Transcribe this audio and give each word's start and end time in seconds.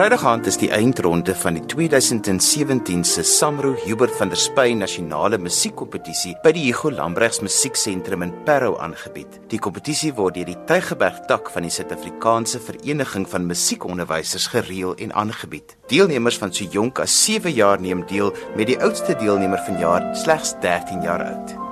Vrydag 0.00 0.22
aand 0.24 0.46
is 0.48 0.56
die 0.56 0.70
eindronde 0.72 1.34
van 1.36 1.58
die 1.58 1.62
2017 1.68 3.02
se 3.04 3.20
Samro 3.28 3.74
Hubert 3.82 4.14
van 4.16 4.30
der 4.32 4.40
Spy 4.40 4.72
Nasionale 4.72 5.36
Musiekkompetisie 5.36 6.32
by 6.40 6.54
die 6.56 6.62
Hugo 6.70 6.88
Lambrechts 6.88 7.42
Musieksentrum 7.44 8.24
in 8.24 8.32
Parow 8.48 8.78
aangebied. 8.80 9.36
Die 9.52 9.60
kompetisie 9.60 10.14
word 10.16 10.38
deur 10.40 10.48
die 10.48 10.56
Tygerberg 10.64 11.20
tak 11.28 11.52
van 11.52 11.68
die 11.68 11.76
Suid-Afrikaanse 11.76 12.64
Vereniging 12.64 13.28
van 13.28 13.44
Musiekonderwysers 13.44 14.48
gereël 14.56 14.96
en 14.96 15.12
aangebied. 15.12 15.76
Deelnemers 15.92 16.40
van 16.40 16.48
so 16.48 16.64
jonk 16.64 17.04
as 17.04 17.24
7 17.26 17.52
jaar 17.52 17.76
neem 17.76 18.06
deel 18.08 18.32
met 18.56 18.72
die 18.72 18.80
oudste 18.80 19.20
deelnemer 19.20 19.60
vanjaar 19.68 20.14
slegs 20.16 20.56
13 20.64 21.04
jaar 21.04 21.28
oud. 21.34 21.69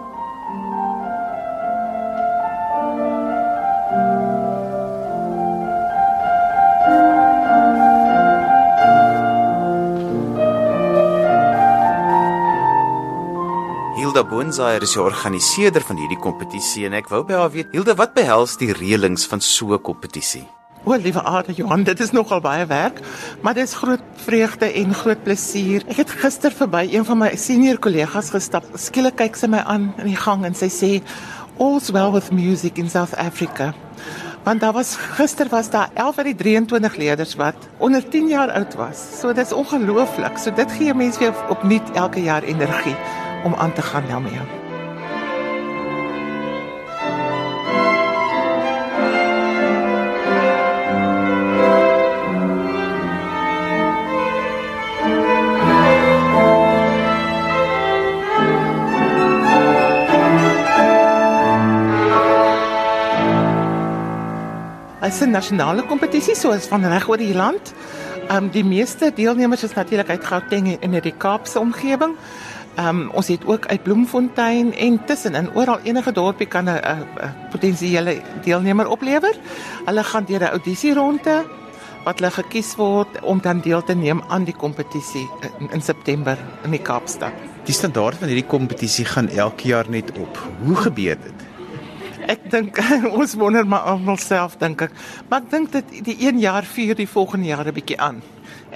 Hilda 14.19 14.35
Boonsaier 14.35 14.83
is 14.83 14.97
die 14.97 14.99
organiseerder 14.99 15.85
van 15.87 15.99
hierdie 16.01 16.19
kompetisie 16.19 16.89
en 16.89 16.97
ek 16.99 17.07
wou 17.07 17.21
by 17.23 17.37
haar 17.39 17.53
weet, 17.55 17.69
Hilda, 17.71 17.95
wat 17.95 18.17
behels 18.17 18.57
die 18.59 18.73
reëlings 18.75 19.29
van 19.31 19.39
so 19.39 19.77
'n 19.77 19.79
kompetisie? 19.79 20.43
O, 20.83 20.97
liewe 20.99 21.23
Aarde 21.23 21.55
Johan, 21.55 21.85
dit 21.85 22.01
is 22.01 22.11
nogal 22.11 22.41
baie 22.41 22.67
werk, 22.67 22.99
maar 23.43 23.55
dit 23.55 23.63
is 23.63 23.75
groot 23.79 24.03
vreugde 24.27 24.73
en 24.75 24.95
groot 24.95 25.23
plesier. 25.23 25.85
Ek 25.87 26.03
het 26.03 26.11
gister 26.11 26.51
verby 26.51 26.89
een 26.91 27.05
van 27.05 27.19
my 27.19 27.37
senior 27.37 27.79
kollegas 27.79 28.31
gestap. 28.31 28.65
Skielik 28.75 29.15
kyk 29.17 29.37
sy 29.37 29.47
my 29.47 29.59
aan 29.59 29.95
in 29.99 30.11
die 30.11 30.17
gang 30.17 30.45
en 30.45 30.55
sy 30.55 30.69
sê, 30.69 31.03
"All's 31.59 31.91
well 31.91 32.11
with 32.11 32.33
music 32.33 32.79
in 32.79 32.91
South 32.91 33.15
Africa." 33.15 33.73
Want 34.43 34.61
daar 34.61 34.73
was 34.73 34.97
gister 34.97 35.47
was 35.49 35.71
daar 35.71 35.91
11 35.95 36.19
uit 36.19 36.27
die 36.27 36.35
23 36.35 36.97
leerders 36.97 37.37
wat 37.37 37.55
onder 37.79 38.03
10 38.09 38.29
jaar 38.29 38.51
oud 38.51 38.75
was. 38.75 39.21
So 39.21 39.33
dit 39.33 39.47
is 39.47 39.53
ongelooflik. 39.53 40.39
So 40.39 40.51
dit 40.51 40.73
gee 40.73 40.95
mense 40.95 41.19
weer 41.19 41.35
opnuut 41.49 41.91
elke 41.95 42.23
jaar 42.23 42.43
energie 42.43 42.97
om 43.45 43.55
aan 43.55 43.73
te 43.73 43.83
gaan 43.83 44.05
daarmee. 44.09 44.41
Is 65.09 65.21
'n 65.21 65.31
nasionale 65.31 65.83
kompetisie 65.83 66.35
soos 66.35 66.67
van 66.67 66.85
reg 66.85 67.09
oor 67.09 67.17
die 67.17 67.35
land. 67.35 67.73
Um, 68.31 68.51
die 68.53 68.65
meeste 68.65 69.13
deelnemers 69.15 69.63
is 69.63 69.73
natuurlik 69.73 70.09
uit 70.09 70.25
Gauteng 70.25 70.79
en 70.81 70.93
in 70.93 71.01
die 71.01 71.15
Kaapse 71.17 71.59
omgewing. 71.59 72.17
Ehm 72.79 73.01
um, 73.01 73.11
ons 73.11 73.27
het 73.27 73.47
ook 73.47 73.67
uit 73.67 73.83
Bloemfontein 73.83 74.75
en 74.75 75.05
tussenin 75.05 75.49
oral 75.55 75.81
enige 75.83 76.13
dorpie 76.13 76.47
kan 76.47 76.69
'n 76.71 77.05
potensiële 77.51 78.23
deelnemer 78.45 78.89
oplewer. 78.89 79.35
Hulle 79.85 80.05
gaan 80.05 80.25
deur 80.25 80.43
'n 80.43 80.53
audisieronde 80.55 81.45
wat 82.05 82.19
hulle 82.19 82.31
gekies 82.31 82.77
word 82.77 83.21
om 83.23 83.41
dan 83.41 83.61
deel 83.61 83.83
te 83.83 83.95
neem 83.95 84.23
aan 84.29 84.45
die 84.45 84.57
kompetisie 84.57 85.29
in, 85.59 85.71
in 85.71 85.83
September 85.83 86.39
in 86.65 86.71
die 86.71 86.83
Kaapstad. 86.83 87.33
Die 87.65 87.75
standaard 87.75 88.17
van 88.17 88.29
hierdie 88.29 88.47
kompetisie 88.47 89.05
gaan 89.05 89.29
elke 89.29 89.69
jaar 89.69 89.91
net 89.91 90.13
op. 90.19 90.39
Hoe 90.63 90.77
gebeur 90.77 91.17
dit? 91.23 91.48
Ek 92.29 92.51
dink 92.53 92.77
ons 93.19 93.35
wonder 93.41 93.65
maar 93.65 93.87
almal 93.89 94.19
self 94.21 94.59
dink 94.61 94.83
ek. 94.85 94.97
Maar 95.31 95.45
ek 95.45 95.51
dink 95.55 95.71
dit 95.73 95.95
die 96.11 96.17
een 96.27 96.43
jaar 96.43 96.67
vier 96.69 96.99
die 96.99 97.09
volgende 97.09 97.49
jaar 97.49 97.65
'n 97.65 97.75
bietjie 97.75 98.01
aan. 98.01 98.21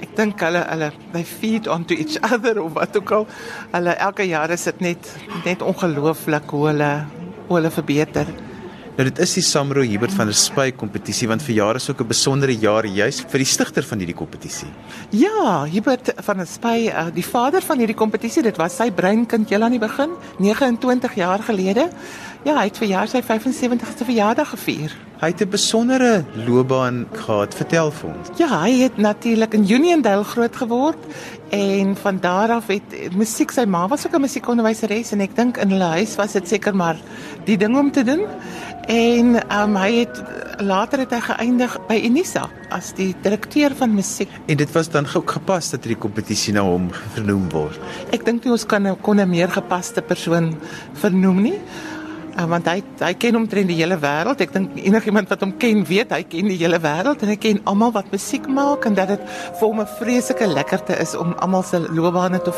Ek 0.01 0.15
dink 0.17 0.41
hulle 0.41 0.63
hulle 0.69 0.89
they 1.13 1.23
feed 1.23 1.67
onto 1.67 1.93
each 1.93 2.17
other 2.33 2.61
of 2.63 2.73
wat 2.73 2.97
ook 2.97 3.11
al. 3.11 3.27
Hulle 3.75 3.93
elke 3.93 4.25
jaar 4.25 4.49
is 4.49 4.63
dit 4.63 4.81
net 4.81 5.11
net 5.45 5.61
ongelooflik 5.61 6.49
hoe 6.49 6.65
hulle 6.71 6.91
hoe 7.47 7.59
hulle 7.59 7.71
verbeter. 7.71 8.27
Nou 8.93 9.07
dit 9.07 9.19
is 9.23 9.31
die 9.33 9.41
Samro 9.41 9.81
Hubert 9.81 10.13
van 10.13 10.29
der 10.29 10.37
Spy 10.37 10.67
kompetisie 10.77 11.25
want 11.25 11.41
vir 11.41 11.55
jare 11.55 11.79
is 11.81 11.89
ook 11.89 12.01
'n 12.01 12.07
besondere 12.07 12.53
jaar 12.53 12.85
juis 12.85 13.21
vir 13.21 13.39
die 13.41 13.49
stigter 13.49 13.83
van 13.83 13.97
hierdie 13.97 14.15
kompetisie. 14.15 14.69
Ja, 15.09 15.65
Hubert 15.65 16.13
van 16.15 16.37
der 16.37 16.45
Spy, 16.45 16.91
uh, 16.93 17.07
die 17.13 17.25
vader 17.25 17.61
van 17.61 17.79
hierdie 17.79 17.95
kompetisie, 17.95 18.43
dit 18.43 18.57
was 18.57 18.75
sy 18.77 18.91
breinkind 18.91 19.49
heel 19.49 19.63
aan 19.63 19.71
die 19.71 19.79
begin, 19.79 20.11
29 20.37 21.15
jaar 21.15 21.39
gelede. 21.39 21.89
Ja, 22.43 22.57
hy 22.57 22.65
het 22.67 22.75
vir 22.81 22.89
jaar 22.91 23.07
sy 23.07 23.21
75ste 23.23 24.03
verjaardag 24.03 24.49
gevier. 24.51 24.91
Hy 25.21 25.29
het 25.31 25.41
'n 25.41 25.49
besondere 25.49 26.25
loopbaan 26.45 27.07
gehad, 27.13 27.53
vertel 27.55 27.91
vir 27.91 28.09
ons. 28.09 28.27
Ja, 28.37 28.47
hy 28.63 28.71
het 28.83 28.97
natuurlik 28.97 29.53
in 29.53 29.63
Uniondale 29.69 30.23
groot 30.23 30.55
geword 30.55 30.99
en 31.49 31.95
van 31.95 32.19
daar 32.19 32.51
af 32.51 32.67
het 32.67 33.15
musiek 33.15 33.51
sy 33.51 33.63
ma 33.65 33.87
was 33.87 34.05
ook 34.05 34.15
'n 34.15 34.21
musiekonderwyseres 34.21 35.11
en 35.11 35.21
ek 35.21 35.35
dink 35.35 35.57
in 35.57 35.69
hulle 35.69 35.83
huis 35.95 36.15
was 36.15 36.33
dit 36.33 36.47
seker 36.47 36.75
maar 36.75 36.97
die 37.45 37.57
ding 37.57 37.77
om 37.77 37.91
te 37.91 38.03
doen. 38.03 38.27
En 38.87 39.39
um, 39.61 39.75
hy 39.75 39.93
het 39.93 40.23
later 40.57 40.99
het 40.99 41.11
hy 41.11 41.19
geëindig 41.19 41.77
by 41.87 42.01
Unisa 42.03 42.49
as 42.69 42.93
die 42.93 43.15
direkteur 43.21 43.75
van 43.75 43.93
musiek. 43.93 44.29
En 44.47 44.57
dit 44.57 44.71
was 44.71 44.89
dan 44.89 45.07
ook 45.13 45.31
gepas 45.31 45.69
dat 45.69 45.83
hierdie 45.83 46.01
kompetisie 46.01 46.53
na 46.53 46.61
hom 46.61 46.89
vernoem 47.13 47.49
word. 47.49 47.79
Ek 48.11 48.25
dink 48.25 48.43
nie 48.43 48.51
ons 48.51 48.65
kan 48.65 48.97
kon 49.01 49.19
'n 49.19 49.29
meer 49.29 49.49
gepaste 49.49 50.01
persoon 50.01 50.57
vernoem 50.93 51.41
nie. 51.41 51.59
Uh, 52.33 52.47
want 52.49 52.65
hy 52.65 52.79
hy 52.97 53.11
ken 53.21 53.35
omtrent 53.37 53.69
die 53.69 53.77
hele 53.77 53.99
wêreld. 54.01 54.39
Ek 54.41 54.53
dink 54.55 54.73
enigiemand 54.81 55.29
wat 55.29 55.43
hom 55.45 55.51
ken, 55.61 55.83
weet 55.85 56.15
hy 56.15 56.23
ken 56.25 56.49
die 56.49 56.57
hele 56.57 56.79
wêreld 56.81 57.21
en 57.21 57.29
hy 57.29 57.37
ken 57.37 57.61
almal 57.69 57.93
wat 57.93 58.09
musiek 58.13 58.47
maak 58.49 58.87
en 58.89 58.97
dat 58.97 59.13
dit 59.13 59.27
vir 59.59 59.67
hom 59.67 59.81
'n 59.83 59.93
vreeslike 59.99 60.47
lekkerte 60.49 60.97
is 60.97 61.13
om 61.13 61.35
almal 61.45 61.63
se 61.63 61.77
loopbane 61.77 62.41
te 62.41 62.53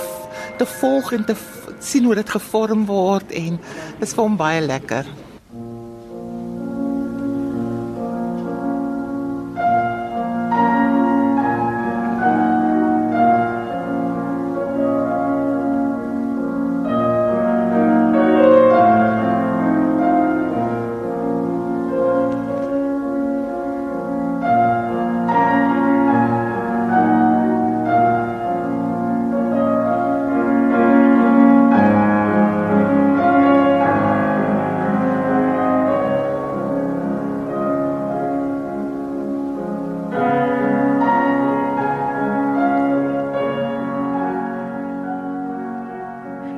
te 0.57 0.65
volg 0.79 1.11
en 1.13 1.25
te 1.25 1.35
sien 1.79 2.05
hoe 2.05 2.15
dit 2.15 2.29
gevorm 2.29 2.85
word 2.85 3.31
en 3.31 3.59
dit 3.59 4.07
is 4.07 4.13
vir 4.15 4.23
hom 4.23 4.37
baie 4.37 4.61
lekker. 4.61 5.05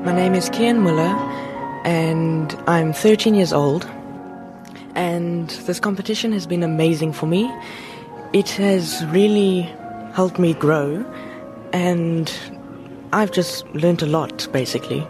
My 0.06 0.14
name 0.14 0.36
is 0.36 0.50
Kian 0.50 0.80
Muller, 0.80 1.16
and 1.84 2.54
I'm 2.68 2.94
13 2.94 3.36
years 3.36 3.52
old. 3.52 3.86
And 4.96 5.50
this 5.66 5.80
competition 5.80 6.32
has 6.32 6.48
been 6.48 6.64
amazing 6.64 7.14
for 7.14 7.26
me. 7.26 7.52
It 8.32 8.50
has 8.52 9.06
really 9.08 9.62
helped 10.14 10.40
me 10.40 10.54
grow, 10.54 11.04
and 11.74 12.32
I've 13.12 13.32
just 13.32 13.66
learned 13.74 14.02
a 14.02 14.06
lot, 14.06 14.48
basically. 14.52 15.02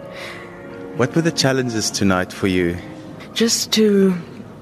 What 0.96 1.16
were 1.16 1.22
the 1.22 1.32
challenges 1.32 1.92
tonight 1.92 2.34
for 2.34 2.48
you? 2.48 2.78
Just 3.34 3.72
to 3.74 4.16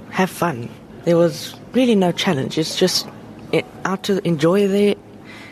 have 0.10 0.30
fun. 0.30 0.70
There 1.06 1.18
was 1.18 1.56
really 1.74 1.96
no 1.96 2.12
challenge. 2.12 2.58
It's 2.58 2.76
just 2.76 3.08
it, 3.52 3.66
out 3.86 4.04
to 4.04 4.26
enjoy 4.28 4.68
there, 4.68 4.96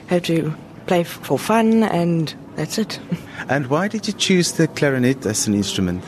have 0.07 0.23
to 0.23 0.53
play 0.87 1.03
for 1.03 1.39
fun, 1.39 1.83
and 1.83 2.33
that's 2.55 2.77
it. 2.77 2.99
And 3.49 3.67
why 3.67 3.87
did 3.87 4.07
you 4.07 4.13
choose 4.13 4.53
the 4.53 4.67
clarinet 4.67 5.25
as 5.25 5.47
an 5.47 5.53
instrument? 5.53 6.03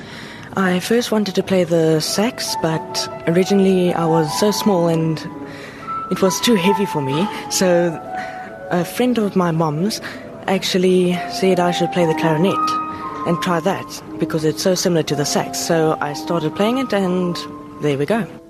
I 0.58 0.80
first 0.80 1.12
wanted 1.12 1.36
to 1.36 1.44
play 1.44 1.66
the 1.66 2.00
sax, 2.00 2.56
but 2.62 3.10
originally 3.28 3.94
I 3.94 4.06
was 4.06 4.40
so 4.40 4.52
small 4.52 4.88
and 4.88 5.20
it 6.12 6.22
was 6.22 6.40
too 6.40 6.56
heavy 6.56 6.86
for 6.86 7.02
me. 7.02 7.28
So 7.52 8.00
a 8.72 8.86
friend 8.86 9.18
of 9.18 9.36
my 9.36 9.52
mom's 9.52 10.00
actually 10.48 11.14
said 11.32 11.60
I 11.60 11.72
should 11.72 11.92
play 11.92 12.06
the 12.06 12.16
clarinet 12.16 12.56
and 13.28 13.42
try 13.42 13.60
that 13.60 14.04
because 14.20 14.46
it's 14.46 14.62
so 14.62 14.76
similar 14.76 15.04
to 15.04 15.16
the 15.16 15.26
sax. 15.26 15.60
So 15.60 15.98
I 16.00 16.14
started 16.14 16.56
playing 16.56 16.78
it 16.78 16.94
and 16.94 17.36
there 17.82 17.98
we 17.98 18.06
go. 18.06 18.45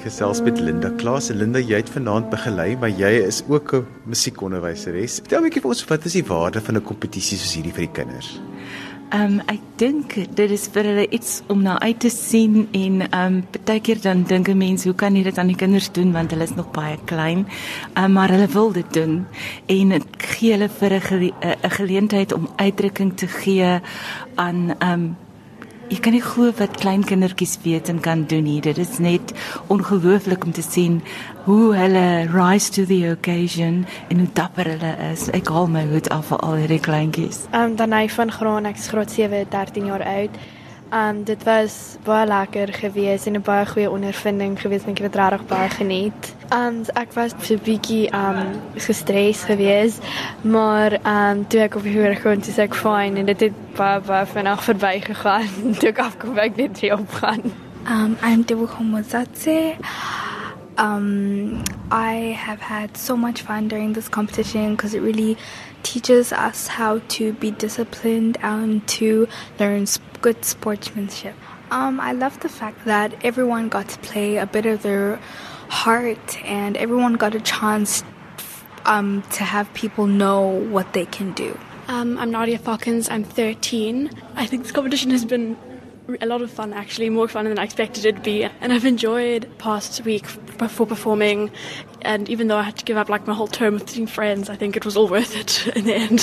Ek 0.00 0.06
gesels 0.08 0.38
met 0.40 0.56
Linda 0.56 0.88
Klaas 0.96 1.26
Linda, 1.28 1.60
jy 1.60 1.76
het 1.82 1.90
vanaand 1.92 2.30
begelei, 2.32 2.70
maar 2.80 2.88
jy 2.88 3.10
is 3.20 3.42
ook 3.52 3.74
'n 3.76 3.86
musiekonderwyseres. 4.08 5.20
Vertel 5.20 5.40
'n 5.40 5.44
bietjie 5.44 5.60
vir 5.60 5.70
ons 5.70 5.84
wat 5.84 6.04
is 6.06 6.12
die 6.12 6.24
waarde 6.24 6.60
van 6.60 6.76
'n 6.76 6.82
kompetisie 6.82 7.36
soos 7.36 7.54
hierdie 7.54 7.72
vir 7.72 7.84
die 7.84 7.92
kinders? 7.92 8.40
Ehm 9.10 9.22
um, 9.22 9.40
ek 9.46 9.60
dink 9.76 10.14
dit 10.34 10.50
is 10.50 10.68
vir 10.72 10.84
hulle 10.84 11.06
iets 11.10 11.42
om 11.48 11.62
na 11.62 11.78
uit 11.80 12.00
te 12.00 12.08
sien 12.08 12.68
en 12.72 13.10
ehm 13.10 13.26
um, 13.26 13.44
baie 13.64 13.80
keer 13.80 14.00
dan 14.00 14.24
dink 14.24 14.48
'n 14.48 14.56
mens 14.56 14.84
hoe 14.84 14.94
kan 14.94 15.16
jy 15.16 15.22
dit 15.22 15.38
aan 15.38 15.52
die 15.52 15.56
kinders 15.56 15.92
doen 15.92 16.12
want 16.12 16.30
hulle 16.30 16.44
is 16.44 16.54
nog 16.54 16.70
baie 16.70 16.96
klein. 17.04 17.46
Ehm 17.94 18.04
um, 18.04 18.12
maar 18.12 18.30
hulle 18.30 18.46
wil 18.46 18.72
dit 18.72 18.92
doen 18.92 19.26
en 19.66 19.88
dit 19.88 20.04
gee 20.16 20.52
hulle 20.52 20.68
vir 20.68 20.94
'n 20.94 21.00
gele 21.00 21.32
geleentheid 21.62 22.32
om 22.32 22.48
uitdrukking 22.56 23.16
te 23.16 23.26
gee 23.26 23.80
aan 24.34 24.74
ehm 24.78 24.92
um, 24.92 25.16
jy 25.90 25.98
kan 25.98 26.14
nie 26.14 26.22
glo 26.22 26.52
wat 26.54 26.76
klein 26.78 27.02
kindertjies 27.06 27.56
weet 27.64 27.88
en 27.90 27.98
kan 28.00 28.22
doen 28.30 28.46
hier. 28.46 28.62
Dit 28.62 28.78
is 28.78 28.98
net 29.02 29.32
ongelooflik 29.74 30.44
om 30.46 30.52
te 30.54 30.62
sien 30.62 31.00
hoe 31.48 31.74
hulle 31.74 32.04
rise 32.30 32.70
to 32.70 32.84
the 32.86 33.10
occasion 33.10 33.84
en 34.08 34.22
hoe 34.22 34.28
dapper 34.38 34.70
hulle 34.70 34.92
is. 35.10 35.26
Ek 35.34 35.50
haal 35.50 35.66
my 35.66 35.82
hoed 35.90 36.10
af 36.14 36.30
vir 36.30 36.44
al 36.46 36.62
hierdie 36.62 36.80
kleintjies. 36.86 37.42
Ehm 37.50 37.72
um, 37.72 37.76
dan 37.80 37.96
hy 37.96 38.06
van 38.14 38.30
Graan, 38.30 38.70
ek's 38.70 38.88
graad 38.92 39.10
7, 39.10 39.44
13 39.50 39.90
jaar 39.90 40.06
oud. 40.06 40.40
Um 40.92 41.24
dit 41.24 41.42
was 41.42 41.96
baie 42.02 42.26
lekker 42.26 42.72
geweest 42.74 43.26
en 43.26 43.32
'n 43.32 43.42
baie 43.42 43.66
goeie 43.66 43.90
ondervinding 43.90 44.60
geweest 44.60 44.86
ek 44.86 44.98
het 44.98 45.14
regtig 45.14 45.46
baie 45.46 45.68
geniet. 45.70 46.34
Um 46.52 46.82
ek 46.94 47.12
was 47.12 47.30
so 47.42 47.54
'n 47.54 47.60
bietjie 47.62 48.10
um 48.14 48.60
gestres 48.74 49.42
geweest, 49.42 50.02
maar 50.40 50.92
um 51.06 51.46
toe 51.48 51.60
ek 51.60 51.74
op 51.74 51.82
die 51.82 51.94
hoër 51.94 52.20
kon 52.22 52.40
toe 52.40 52.62
ek 52.62 52.74
fyn 52.74 53.16
en 53.16 53.26
dit 53.26 53.40
het 53.40 53.74
baie 53.76 54.00
baie 54.00 54.26
vinnig 54.26 54.64
verbygegaan. 54.64 55.48
toe 55.78 55.88
ek 55.88 55.98
afkom 55.98 56.38
ek 56.38 56.56
net 56.56 56.80
weer 56.80 56.98
opgaan. 56.98 57.42
Um 57.86 58.16
I'm 58.22 58.44
Debuko 58.44 58.82
Mozatse. 58.82 59.74
Um 60.76 61.62
I 61.92 62.34
have 62.34 62.60
had 62.60 62.96
so 62.96 63.16
much 63.16 63.42
fun 63.42 63.68
during 63.68 63.92
this 63.92 64.08
competition 64.08 64.70
because 64.74 64.96
it 64.96 65.02
really 65.02 65.36
teaches 65.82 66.32
us 66.32 66.66
how 66.66 67.00
to 67.06 67.32
be 67.32 67.50
disciplined 67.50 68.38
and 68.42 68.86
to 68.86 69.28
learn 69.58 69.86
good 70.20 70.44
sportsmanship. 70.44 71.34
Um, 71.70 72.00
I 72.00 72.12
love 72.12 72.40
the 72.40 72.48
fact 72.48 72.84
that 72.84 73.14
everyone 73.24 73.68
got 73.68 73.88
to 73.88 73.98
play 74.00 74.36
a 74.36 74.46
bit 74.46 74.66
of 74.66 74.82
their 74.82 75.16
heart 75.68 76.44
and 76.44 76.76
everyone 76.76 77.14
got 77.14 77.34
a 77.34 77.40
chance 77.40 78.02
um, 78.86 79.22
to 79.32 79.44
have 79.44 79.72
people 79.74 80.06
know 80.06 80.40
what 80.46 80.92
they 80.92 81.06
can 81.06 81.32
do. 81.32 81.58
Um, 81.88 82.18
I'm 82.18 82.30
Nadia 82.30 82.58
Falcons. 82.58 83.08
I'm 83.08 83.24
13. 83.24 84.10
I 84.36 84.46
think 84.46 84.62
this 84.62 84.72
competition 84.72 85.10
has 85.10 85.24
been 85.24 85.56
a 86.20 86.26
lot 86.26 86.42
of 86.42 86.50
fun, 86.50 86.72
actually, 86.72 87.08
more 87.08 87.28
fun 87.28 87.44
than 87.44 87.58
I 87.58 87.64
expected 87.64 88.04
it 88.04 88.16
to 88.16 88.20
be. 88.20 88.44
And 88.44 88.72
I've 88.72 88.84
enjoyed 88.84 89.48
past 89.58 90.04
week 90.04 90.24
before 90.58 90.86
performing. 90.86 91.50
And 92.02 92.28
even 92.28 92.48
though 92.48 92.56
I 92.56 92.62
had 92.62 92.76
to 92.78 92.84
give 92.84 92.96
up 92.96 93.08
like 93.08 93.26
my 93.26 93.34
whole 93.34 93.48
term 93.48 93.74
with 93.74 93.88
seeing 93.88 94.06
friends, 94.06 94.48
I 94.48 94.56
think 94.56 94.76
it 94.76 94.84
was 94.84 94.96
all 94.96 95.08
worth 95.08 95.36
it 95.36 95.66
in 95.76 95.84
the 95.84 95.94
end. 95.94 96.20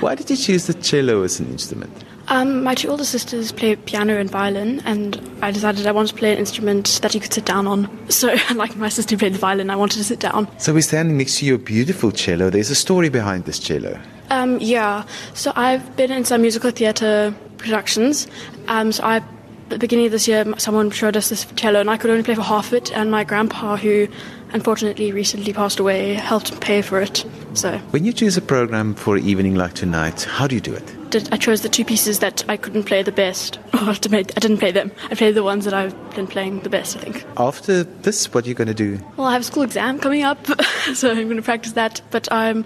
Why 0.00 0.14
did 0.14 0.30
you 0.30 0.36
choose 0.36 0.66
the 0.66 0.74
cello 0.74 1.22
as 1.22 1.38
an 1.40 1.46
instrument? 1.50 2.04
Um, 2.28 2.64
my 2.64 2.74
two 2.74 2.88
older 2.88 3.04
sisters 3.04 3.52
play 3.52 3.76
piano 3.76 4.16
and 4.18 4.30
violin, 4.30 4.82
and 4.84 5.20
I 5.42 5.52
decided 5.52 5.86
I 5.86 5.92
wanted 5.92 6.08
to 6.08 6.14
play 6.14 6.32
an 6.32 6.38
instrument 6.38 6.98
that 7.02 7.14
you 7.14 7.20
could 7.20 7.32
sit 7.32 7.44
down 7.44 7.66
on. 7.66 7.88
So, 8.16 8.34
like 8.54 8.76
my 8.76 8.88
sister 8.88 9.16
played 9.16 9.34
the 9.34 9.38
violin, 9.38 9.68
I 9.68 9.76
wanted 9.76 9.98
to 9.98 10.04
sit 10.04 10.20
down. 10.20 10.48
So, 10.58 10.72
we're 10.72 10.80
standing 10.80 11.18
next 11.18 11.38
to 11.38 11.46
your 11.46 11.58
beautiful 11.58 12.10
cello. 12.10 12.50
There's 12.50 12.70
a 12.70 12.74
story 12.74 13.10
behind 13.10 13.44
this 13.44 13.58
cello. 13.58 14.00
Um, 14.30 14.58
yeah. 14.58 15.04
So, 15.34 15.52
I've 15.54 15.96
been 15.96 16.10
in 16.10 16.24
some 16.24 16.40
musical 16.40 16.70
theatre 16.70 17.34
productions. 17.58 18.26
Um, 18.68 18.90
so, 18.92 19.04
I, 19.04 19.16
at 19.16 19.24
the 19.70 19.78
beginning 19.78 20.06
of 20.06 20.12
this 20.12 20.26
year, 20.26 20.44
someone 20.58 20.90
showed 20.90 21.16
us 21.16 21.28
this 21.28 21.44
cello, 21.56 21.80
and 21.80 21.90
I 21.90 21.96
could 21.96 22.10
only 22.10 22.22
play 22.22 22.34
for 22.34 22.42
half 22.42 22.68
of 22.68 22.74
it. 22.74 22.96
And 22.96 23.10
my 23.10 23.22
grandpa, 23.22 23.76
who 23.76 24.08
unfortunately 24.52 25.12
recently 25.12 25.52
passed 25.52 25.78
away, 25.78 26.14
helped 26.14 26.58
pay 26.60 26.80
for 26.80 27.00
it. 27.00 27.24
So, 27.54 27.78
when 27.90 28.04
you 28.04 28.12
choose 28.12 28.36
a 28.36 28.42
program 28.42 28.94
for 28.94 29.16
an 29.16 29.24
evening 29.24 29.56
like 29.56 29.74
tonight, 29.74 30.22
how 30.22 30.46
do 30.46 30.54
you 30.54 30.60
do 30.60 30.74
it? 30.74 31.05
I 31.32 31.36
chose 31.36 31.62
the 31.62 31.68
two 31.68 31.84
pieces 31.84 32.18
that 32.20 32.44
I 32.48 32.56
couldn't 32.56 32.84
play 32.84 33.02
the 33.02 33.12
best. 33.12 33.58
Or 33.76 33.90
I 33.90 33.94
didn't 33.94 34.58
play 34.58 34.72
them. 34.72 34.90
I 35.10 35.14
played 35.14 35.34
the 35.34 35.42
ones 35.42 35.64
that 35.64 35.74
I've 35.74 35.94
been 36.14 36.26
playing 36.26 36.60
the 36.60 36.70
best, 36.70 36.96
I 36.96 37.00
think. 37.00 37.24
After 37.36 37.84
this, 37.84 38.32
what 38.32 38.44
are 38.44 38.48
you 38.48 38.54
going 38.54 38.68
to 38.68 38.74
do? 38.74 38.98
Well, 39.16 39.26
I 39.26 39.32
have 39.32 39.42
a 39.42 39.44
school 39.44 39.62
exam 39.62 39.98
coming 39.98 40.22
up, 40.22 40.38
so 40.94 41.10
I'm 41.10 41.24
going 41.24 41.36
to 41.36 41.42
practice 41.42 41.72
that. 41.72 42.00
But 42.10 42.30
I 42.32 42.50
um, 42.50 42.64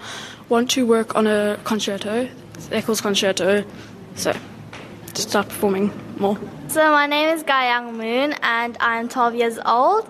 want 0.49 0.71
to 0.71 0.87
work 0.87 1.17
on 1.17 1.27
a 1.27 1.59
concerto, 1.65 2.29
Eccles 2.71 3.01
concerto, 3.01 3.65
so 4.15 4.33
to 5.15 5.23
start 5.23 5.49
performing 5.49 5.91
more. 6.19 6.39
So 6.69 6.91
my 6.93 7.07
name 7.07 7.29
is 7.31 7.43
Gayang 7.43 7.95
Moon, 7.95 8.35
and 8.43 8.77
I'm 8.81 9.09
12 9.09 9.35
years 9.35 9.59
old. 9.67 10.09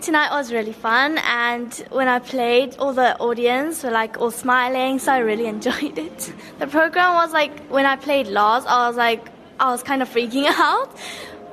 Tonight 0.00 0.30
was 0.30 0.50
really 0.50 0.72
fun, 0.72 1.18
and 1.18 1.74
when 1.90 2.08
I 2.08 2.20
played, 2.20 2.74
all 2.78 2.94
the 2.94 3.18
audience 3.18 3.82
were 3.84 3.90
like 3.90 4.18
all 4.18 4.30
smiling, 4.30 4.98
so 4.98 5.12
I 5.12 5.18
really 5.18 5.46
enjoyed 5.56 5.98
it. 5.98 6.32
The 6.58 6.66
program 6.66 7.16
was 7.16 7.34
like 7.34 7.66
when 7.68 7.84
I 7.84 7.96
played 7.96 8.26
last, 8.26 8.66
I 8.66 8.88
was 8.88 8.96
like, 8.96 9.28
I 9.58 9.70
was 9.70 9.82
kind 9.82 10.00
of 10.00 10.08
freaking 10.08 10.46
out 10.58 10.96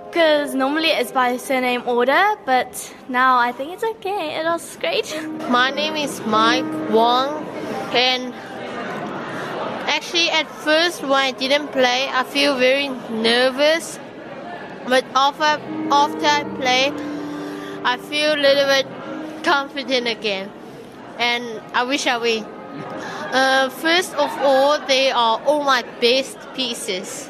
because 0.05 0.55
normally 0.55 0.87
it's 0.87 1.11
by 1.11 1.35
surname 1.35 1.83
order, 1.85 2.35
but 2.45 2.95
now 3.09 3.37
I 3.37 3.51
think 3.51 3.73
it's 3.73 3.83
okay. 3.83 4.39
It 4.39 4.45
was 4.45 4.77
great. 4.77 5.13
My 5.49 5.69
name 5.69 5.97
is 5.97 6.21
Mike 6.25 6.63
Wong, 6.89 7.43
and 7.91 8.33
actually, 9.89 10.29
at 10.29 10.47
first, 10.47 11.01
when 11.01 11.11
I 11.11 11.31
didn't 11.31 11.73
play, 11.73 12.07
I 12.07 12.23
feel 12.23 12.57
very 12.57 12.87
nervous, 13.09 13.99
but 14.87 15.03
after, 15.15 15.61
after 15.91 16.25
I 16.25 16.43
play, 16.55 17.16
I 17.87 17.95
feel 17.95 18.33
a 18.33 18.35
little 18.35 18.65
bit 18.65 18.85
confident 19.45 20.07
again, 20.07 20.51
and 21.17 21.61
I 21.73 21.85
wish 21.85 22.05
I 22.05 22.17
win. 22.17 22.43
Uh, 22.43 23.69
first 23.69 24.13
of 24.15 24.29
all, 24.39 24.77
they 24.87 25.09
are 25.09 25.39
all 25.45 25.63
my 25.63 25.83
best 26.01 26.37
pieces. 26.53 27.29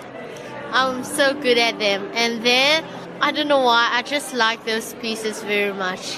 I'm 0.71 1.03
so 1.03 1.35
good 1.35 1.59
at 1.59 1.77
them, 1.77 2.09
and 2.15 2.41
then 2.43 2.83
I 3.21 3.31
don't 3.31 3.47
know 3.47 3.61
why 3.61 3.87
I 3.91 4.01
just 4.01 4.33
like 4.33 4.65
those 4.65 4.95
pieces 4.95 5.43
very 5.43 5.73
much. 5.73 6.17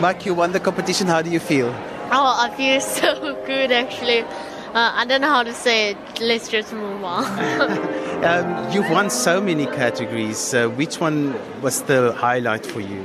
Mike, 0.00 0.24
you 0.24 0.32
won 0.32 0.52
the 0.52 0.60
competition. 0.60 1.06
How 1.08 1.20
do 1.20 1.30
you 1.30 1.38
feel? 1.38 1.68
Oh, 2.10 2.34
I 2.38 2.50
feel 2.56 2.80
so 3.00 3.34
good 3.44 3.70
actually. 3.70 4.20
Uh, 4.20 4.92
I 4.94 5.04
don't 5.04 5.20
know 5.20 5.28
how 5.28 5.42
to 5.42 5.52
say 5.52 5.90
it. 5.90 6.20
Let's 6.20 6.48
just 6.48 6.72
move 6.72 7.04
on. 7.04 7.24
um, 8.24 8.72
you've 8.72 8.88
won 8.88 9.10
so 9.10 9.42
many 9.42 9.66
categories. 9.66 10.54
Uh, 10.54 10.68
which 10.68 11.00
one 11.00 11.34
was 11.60 11.82
the 11.82 12.12
highlight 12.12 12.64
for 12.64 12.80
you? 12.80 13.04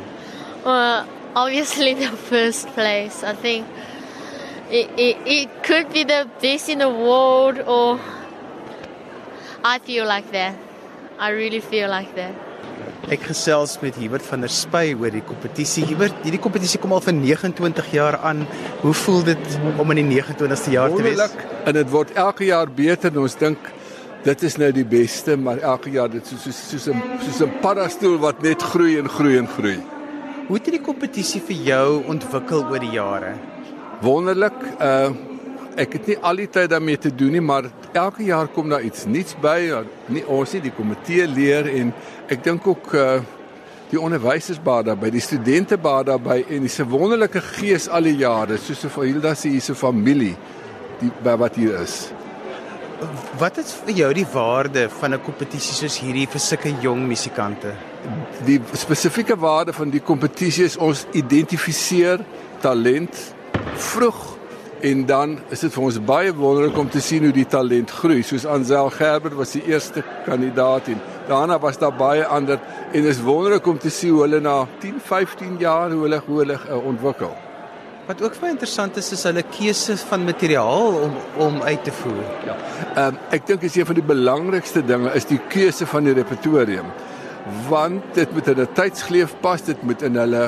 Well, 0.63 1.05
obviously 1.35 1.95
the 1.95 2.07
first 2.31 2.67
place. 2.67 3.23
I 3.23 3.33
think 3.33 3.67
it, 4.69 4.89
it, 4.97 5.17
it 5.25 5.63
could 5.63 5.91
be 5.91 6.05
the 6.05 6.29
best 6.41 6.69
in 6.69 6.79
the 6.79 6.89
world, 6.89 7.59
or 7.59 7.99
I 9.65 9.79
feel 9.79 10.05
like 10.05 10.31
that. 10.31 10.57
I 11.19 11.29
really 11.29 11.59
feel 11.59 11.89
like 11.89 12.15
that. 12.15 12.44
Ek 13.13 13.21
gesels 13.29 13.75
met 13.83 13.97
Hubert 14.01 14.25
van 14.25 14.41
der 14.41 14.49
Spy 14.49 14.95
oor 14.97 15.13
die 15.13 15.21
kompetisie. 15.21 15.83
Hubert, 15.85 16.15
hierdie 16.25 16.41
kompetisie 16.41 16.79
kom 16.81 16.95
al 16.95 17.03
vir 17.05 17.13
29 17.13 17.91
jaar 17.93 18.17
aan. 18.25 18.47
Hoe 18.81 18.93
voel 18.97 19.21
dit 19.27 19.57
om 19.77 19.93
in 19.93 20.01
die 20.01 20.21
29ste 20.23 20.73
jaar 20.73 20.89
te 20.89 21.05
wees? 21.05 21.35
En 21.69 21.77
dit 21.77 21.91
word 21.93 22.15
elke 22.17 22.47
jaar 22.49 22.71
beter 22.71 23.13
en 23.13 23.21
ons 23.27 23.37
dink 23.37 23.69
dit 24.25 24.45
is 24.49 24.57
nou 24.57 24.71
die 24.73 24.87
beste, 24.89 25.35
maar 25.37 25.61
elke 25.61 25.93
jaar 25.93 26.09
dit 26.09 26.25
soos 26.25 26.47
soos 26.47 26.63
soos 26.71 26.87
'n 26.89 27.03
soos 27.21 27.43
'n 27.45 27.53
paddastoel 27.61 28.17
wat 28.17 28.41
net 28.41 28.61
groei 28.61 28.97
en 28.97 29.09
groei 29.09 29.37
en 29.37 29.47
groei. 29.47 29.77
Hoe 30.47 30.57
het 30.57 30.65
die 30.65 30.81
kompetisie 30.81 31.41
vir 31.41 31.55
jou 31.55 32.03
ontwikkel 32.09 32.65
oor 32.65 32.79
die 32.79 32.95
jare? 32.97 33.35
Wonderlik. 34.01 34.57
Uh 34.81 35.34
ek 35.75 35.93
het 35.97 36.07
nie 36.07 36.17
al 36.21 36.35
die 36.35 36.47
tyd 36.47 36.69
daarmee 36.69 36.97
te 36.97 37.11
doen 37.15 37.31
nie, 37.35 37.41
maar 37.43 37.69
elke 37.93 38.23
jaar 38.23 38.47
kom 38.47 38.69
daar 38.69 38.83
iets 38.85 39.05
nuuts 39.05 39.35
by. 39.41 39.83
Nie 40.07 40.25
ons 40.25 40.53
nie, 40.55 40.61
die 40.61 40.73
komitee 40.75 41.27
leer 41.27 41.67
en 41.71 41.93
ek 42.31 42.43
dink 42.43 42.67
ook 42.67 42.93
uh 42.93 43.21
die 43.91 43.99
onderwysers 44.01 44.57
baat 44.65 44.87
daarbey, 44.87 45.11
die 45.13 45.21
studente 45.21 45.77
baat 45.77 46.07
daarbey 46.09 46.39
en 46.49 46.63
dis 46.65 46.79
'n 46.79 46.89
wonderlike 46.89 47.41
gees 47.41 47.87
al 47.87 48.01
die 48.01 48.17
jare, 48.17 48.57
soos 48.57 48.79
so 48.79 48.89
vir 48.89 49.05
Hilda 49.05 49.35
se 49.35 49.49
hierse 49.49 49.75
familie 49.75 50.35
die 50.99 51.11
wat 51.23 51.55
hier 51.55 51.79
is. 51.81 52.11
Wat 53.37 53.57
is 53.57 53.73
vir 53.85 53.93
jou 53.93 54.13
die 54.13 54.25
waarde 54.33 54.89
van 54.89 55.13
'n 55.13 55.21
kompetisie 55.21 55.75
soos 55.75 55.99
hierdie 55.99 56.27
vir 56.27 56.39
sulke 56.39 56.73
jong 56.81 57.07
musikante? 57.07 57.73
Die 58.45 58.59
spesifieke 58.73 59.35
waarde 59.35 59.73
van 59.73 59.89
die 59.89 59.99
kompetisie 60.01 60.65
is 60.65 60.77
ons 60.77 61.05
identifiseer 61.11 62.19
talent 62.61 63.33
vroeg 63.75 64.34
en 64.85 65.05
dan 65.05 65.31
is 65.49 65.63
dit 65.65 65.73
vir 65.73 65.83
ons 65.87 65.97
baie 66.05 66.33
wonderlik 66.37 66.75
om 66.77 66.89
te 66.93 67.01
sien 67.01 67.23
hoe 67.25 67.33
die 67.33 67.47
talent 67.49 67.89
groei. 67.99 68.21
Soos 68.25 68.45
Ansel 68.45 68.91
Gerber 68.93 69.33
was 69.39 69.55
die 69.55 69.63
eerste 69.71 70.03
kandidaat 70.27 70.91
en 70.93 70.99
daarna 71.29 71.57
was 71.63 71.79
daar 71.81 71.95
baie 71.97 72.25
ander 72.25 72.59
en 72.91 73.01
dit 73.01 73.09
is 73.09 73.21
wonderlik 73.25 73.65
om 73.71 73.79
te 73.81 73.89
sien 73.89 74.13
hoe 74.13 74.21
hulle 74.27 74.41
na 74.45 74.59
10, 74.83 74.99
15 75.07 75.57
jaar 75.63 75.89
hoe 75.89 76.03
hulle 76.05 76.21
hoe 76.27 76.37
hulle 76.43 76.57
uh, 76.59 76.77
ontwikkel. 76.91 77.33
Wat 78.05 78.21
ook 78.21 78.37
baie 78.41 78.53
interessant 78.53 78.99
is 79.01 79.09
is 79.15 79.25
hulle 79.25 79.41
keuse 79.55 79.97
van 80.11 80.27
materiaal 80.27 80.99
om 81.07 81.17
om 81.47 81.57
uit 81.63 81.83
te 81.87 81.95
voer. 82.03 82.21
Ja. 82.45 82.59
Ehm 82.85 83.07
um, 83.07 83.19
ek 83.39 83.49
dink 83.49 83.65
is 83.65 83.79
een 83.79 83.89
van 83.89 83.97
die 83.97 84.05
belangrikste 84.13 84.85
dinge 84.85 85.15
is 85.17 85.25
die 85.25 85.41
keuse 85.49 85.89
van 85.89 86.05
die 86.05 86.13
repertorium. 86.13 86.93
Want 87.69 88.13
dit 88.13 88.37
moet 88.37 88.53
in 88.53 88.61
'n 88.61 88.69
tydsgleef 88.73 89.33
pas, 89.41 89.65
dit 89.65 89.81
moet 89.81 90.01
in 90.01 90.21
hulle 90.21 90.45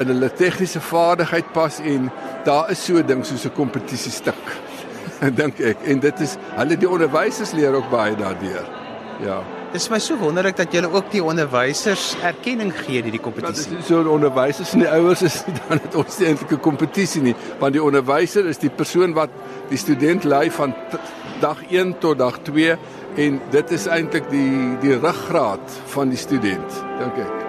in 0.00 0.12
hulle 0.12 0.30
tegniese 0.32 0.80
vaardigheid 0.80 1.52
pas 1.52 1.80
en 1.80 2.10
daar 2.44 2.70
is 2.70 2.84
so 2.84 3.02
ding 3.02 3.24
soos 3.24 3.46
'n 3.46 3.54
kompetisiestuk. 3.54 4.56
dink 5.40 5.60
ek 5.60 5.84
en 5.88 6.00
dit 6.00 6.24
is 6.24 6.36
hulle 6.56 6.76
die 6.76 6.88
onderwysers 6.88 7.54
leer 7.56 7.74
ook 7.74 7.88
baie 7.90 8.16
daardeur. 8.16 8.66
Ja. 9.24 9.40
Dit 9.72 9.80
is 9.80 9.88
my 9.90 9.98
so 10.00 10.16
wonderlik 10.20 10.56
dat 10.56 10.72
julle 10.72 10.88
ook 10.92 11.08
die 11.12 11.22
onderwysers 11.24 12.14
erkenning 12.24 12.72
gee 12.84 13.02
in 13.02 13.10
die 13.10 13.20
kompetisie. 13.20 13.78
Is 13.78 13.88
so 13.88 14.02
onderwysers 14.12 14.74
en 14.76 14.84
die 14.84 14.90
ouers 14.92 15.24
is 15.26 15.42
dan 15.66 15.80
dit 15.82 15.96
ons 15.98 16.18
nie 16.20 16.28
eintlik 16.30 16.52
'n 16.58 16.60
kompetisie 16.68 17.22
nie, 17.22 17.34
want 17.60 17.76
die 17.76 17.82
onderwyser 17.82 18.46
is 18.46 18.60
die 18.62 18.70
persoon 18.70 19.16
wat 19.16 19.32
die 19.70 19.80
student 19.80 20.24
lei 20.24 20.50
van 20.50 20.74
dag 21.40 21.60
1 21.70 21.98
tot 22.00 22.18
dag 22.18 22.38
2 22.42 22.76
en 23.16 23.40
dit 23.50 23.70
is 23.70 23.86
eintlik 23.86 24.30
die 24.30 24.76
die 24.80 24.96
ruggraat 24.96 25.82
van 25.96 26.08
die 26.08 26.20
student, 26.20 26.82
dink 27.00 27.18
ek. 27.26 27.45